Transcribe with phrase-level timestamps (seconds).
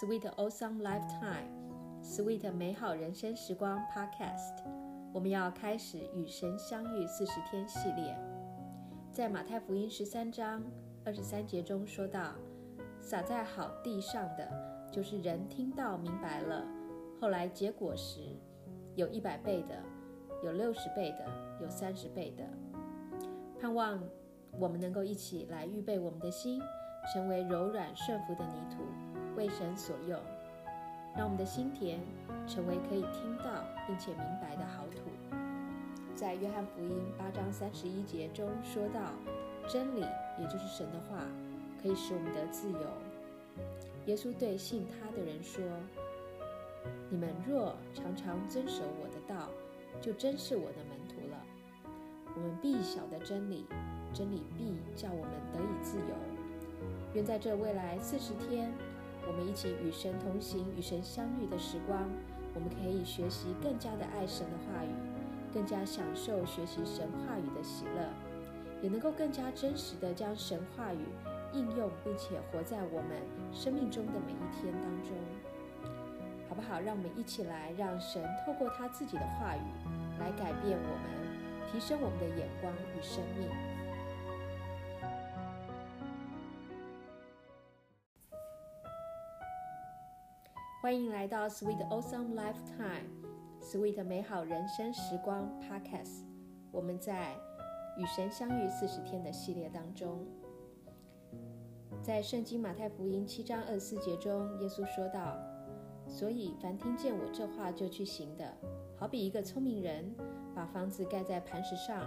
[0.00, 4.64] Sweet Awesome Lifetime，Sweet 美好人生时光 Podcast。
[5.12, 8.16] 我们要开始与神相遇四十天系列。
[9.12, 10.64] 在马太福音十三章
[11.04, 12.32] 二十三节中说到，
[13.00, 14.50] 撒在好地上的，
[14.90, 16.64] 就是人听到明白了，
[17.20, 18.34] 后来结果时，
[18.94, 19.78] 有一百倍的，
[20.42, 21.26] 有六十倍的，
[21.60, 22.44] 有三十倍的。
[23.60, 24.02] 盼望
[24.58, 26.62] 我们能够一起来预备我们的心。
[27.12, 28.76] 成为柔软顺服的泥土，
[29.36, 30.18] 为神所用，
[31.16, 32.00] 让我们的心田
[32.46, 35.36] 成为可以听到并且明白的好土。
[36.14, 39.12] 在约翰福音八章三十一节中说到，
[39.66, 40.00] 真理
[40.38, 41.24] 也就是神的话，
[41.82, 42.80] 可以使我们得自由。
[44.06, 45.62] 耶稣对信他的人说
[47.08, 49.48] ：“你们若常常遵守我的道，
[50.00, 51.42] 就真是我的门徒了。
[52.34, 53.66] 我们必晓得真理，
[54.12, 56.14] 真理必叫我们得以自由。”
[57.14, 58.72] 愿在这未来四十天，
[59.26, 62.08] 我们一起与神同行、与神相遇的时光，
[62.54, 64.90] 我们可以学习更加的爱神的话语，
[65.52, 68.08] 更加享受学习神话语的喜乐，
[68.82, 71.06] 也能够更加真实的将神话语
[71.52, 75.16] 应用，并且活在我们生命中的每一天当中，
[76.48, 76.80] 好不好？
[76.80, 79.62] 让我们一起来，让神透过他自己的话语
[80.18, 83.48] 来改变我们，提升我们的眼光与生命。
[90.82, 96.24] 欢迎来到 Sweet Awesome Lifetime，Sweet 美好人生时光 Podcast。
[96.72, 97.36] 我们在
[97.96, 100.26] 与神相遇四十天的系列当中，
[102.02, 105.38] 在圣经马太福音七章二十四节中，耶稣说道
[106.10, 108.52] ：“所以凡听见我这话就去行的，
[108.98, 110.12] 好比一个聪明人，
[110.52, 112.04] 把房子盖在磐石上，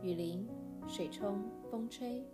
[0.00, 0.48] 雨淋、
[0.88, 2.26] 水冲、风吹，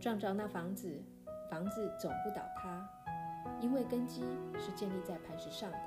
[0.00, 1.00] 撞着那房子，
[1.48, 2.84] 房子总不倒塌。”
[3.64, 4.20] 因为根基
[4.58, 5.78] 是建立在磐石上的，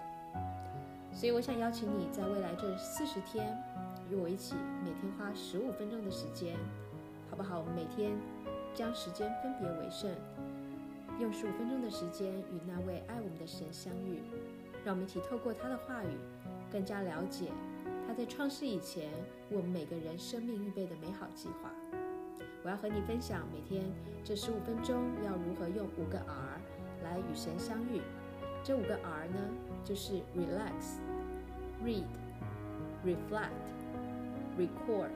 [1.13, 3.55] 所以我想邀请你在未来这四十天，
[4.09, 6.57] 与我一起每天花十五分钟的时间，
[7.29, 7.59] 好不好？
[7.59, 8.17] 我们每天
[8.73, 10.09] 将时间分别为圣，
[11.19, 14.23] 用十五分钟的时间与那位爱我们的神相遇，
[14.83, 16.17] 让我们一起透过他的话语，
[16.71, 17.51] 更加了解
[18.07, 19.11] 他在创世以前
[19.51, 21.71] 为我们每个人生命预备的美好计划。
[22.63, 23.85] 我要和你分享每天
[24.23, 26.59] 这十五分钟要如何用五个 R。
[27.03, 28.01] 来与神相遇，
[28.63, 29.39] 这五个 R 呢，
[29.83, 30.97] 就是 relax、
[31.83, 32.05] read、
[33.05, 33.49] reflect、
[34.57, 35.09] record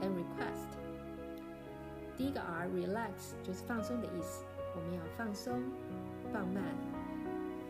[0.00, 0.76] and request。
[2.16, 4.44] 第一个 R relax 就是放松的意思，
[4.76, 5.62] 我们要放松、
[6.32, 6.62] 放慢，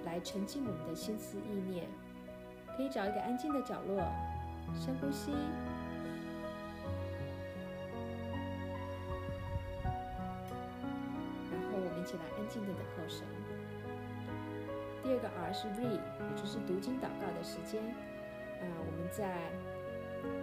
[0.05, 1.89] 来沉浸我们的心思意念。
[2.77, 4.03] 可以找一个安静的角落，
[4.75, 5.33] 深呼吸。
[12.11, 13.25] 起来，安静的等候神。
[15.01, 17.81] 第二个 R 是 Read，也就是读经祷告的时间。
[17.85, 19.39] 啊，我们在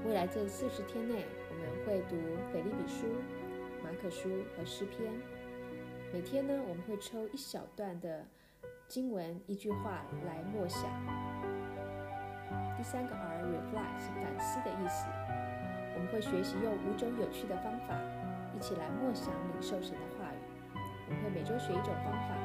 [0.06, 2.16] 未来这四十天内，我们会读
[2.54, 3.06] 腓立比书、
[3.84, 5.12] 马可书和诗篇。
[6.14, 8.26] 每天呢，我们会抽一小段的
[8.88, 10.90] 经文，一句话来默想。
[12.78, 15.06] 第三个 R Reflect 是反思的意思。
[15.96, 18.00] 我们会学习用五种有趣的方法，
[18.56, 20.37] 一起来默想领受神的话语。
[21.08, 22.36] 我们会每周学一种方法，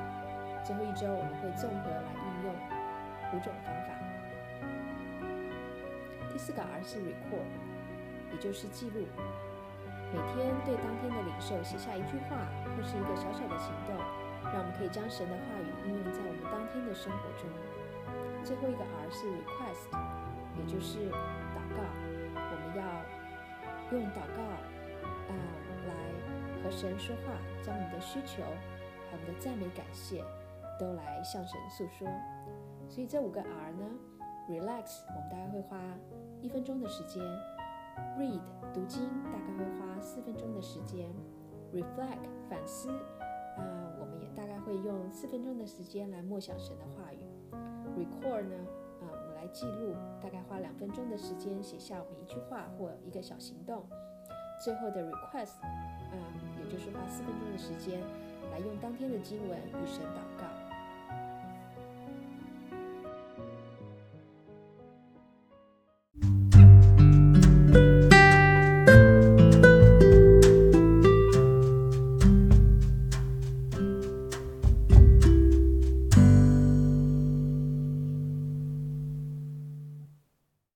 [0.63, 2.55] 最后一周我们会综合来应用
[3.35, 3.91] 五种方法。
[6.31, 7.51] 第四个 R 是 Record，
[8.31, 9.03] 也就是记录。
[10.15, 12.39] 每天对当天的领受写下一句话
[12.77, 13.97] 或是一个小小的行动，
[14.45, 17.51] 让我们可以将神的话语应用在我们当天的生活中。
[18.45, 19.91] 最后一个 R 是 Request，
[20.57, 21.11] 也就是
[21.51, 21.83] 祷告。
[22.39, 22.85] 我们要
[23.91, 24.41] 用祷告。
[26.73, 30.25] 神说话，将我们的需求、和我们的赞美、感谢
[30.79, 32.09] 都来向神诉说。
[32.89, 33.91] 所以这五个 R 呢
[34.49, 35.79] ，Relax，我们大概会花
[36.41, 37.23] 一分钟的时间
[38.19, 38.41] ；Read，
[38.73, 41.09] 读经，大概会花四分钟的时间
[41.73, 42.91] ；Reflect，反思，
[43.57, 47.19] 啊，我们也大概会用四分钟的时间来默想神的话语
[47.97, 48.57] ；Record 呢，
[49.01, 53.87] 啊，我们来记录，大概花两分钟的时间写下我们一句话或一个小行动。
[54.63, 55.69] 最后的 Request，啊。
[56.71, 58.01] 就是花四分钟的时间，
[58.53, 60.47] 来用当天的经文与神祷告。